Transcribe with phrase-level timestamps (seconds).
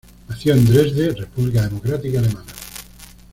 [0.27, 2.43] Nació en Dresde, República Democrática Alemana.